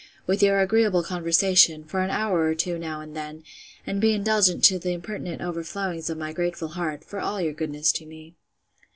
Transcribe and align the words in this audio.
with 0.25 0.41
your 0.41 0.59
agreeable 0.61 1.03
conversation, 1.03 1.83
for 1.83 1.99
an 2.01 2.09
hour 2.09 2.39
or 2.47 2.55
two 2.55 2.79
now 2.79 3.01
and 3.01 3.15
then; 3.15 3.43
and 3.85 4.01
be 4.01 4.13
indulgent 4.15 4.63
to 4.63 4.79
the 4.79 4.93
impertinent 4.93 5.43
overflowings 5.43 6.09
of 6.09 6.17
my 6.17 6.33
grateful 6.33 6.69
heart, 6.69 7.03
for 7.05 7.19
all 7.19 7.39
your 7.39 7.53
goodness 7.53 7.91
to 7.91 8.07
me. 8.07 8.33